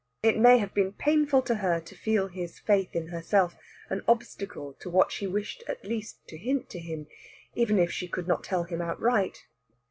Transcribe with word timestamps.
It 0.23 0.39
may 0.39 0.57
have 0.57 0.73
been 0.73 0.93
painful 0.93 1.43
to 1.43 1.53
her 1.57 1.79
to 1.81 1.95
feel 1.95 2.27
his 2.27 2.57
faith 2.57 2.95
in 2.95 3.09
herself 3.09 3.55
an 3.87 4.01
obstacle 4.07 4.73
to 4.79 4.89
what 4.89 5.11
she 5.11 5.27
wished 5.27 5.63
at 5.67 5.85
least 5.85 6.27
to 6.29 6.37
hint 6.39 6.71
to 6.71 6.79
him, 6.79 7.05
even 7.53 7.77
if 7.77 7.91
she 7.91 8.07
could 8.07 8.27
not 8.27 8.43
tell 8.43 8.63
him 8.63 8.81
outright. 8.81 9.45